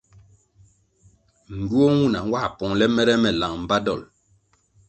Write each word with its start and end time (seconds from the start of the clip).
Ngywuoh 1.57 1.93
nwuna 1.99 2.19
nwā 2.27 2.41
pongʼle 2.57 2.85
mere 2.95 3.13
me 3.21 3.29
lang 3.39 3.55
mbpa 3.63 3.77
dolʼ. 3.85 4.05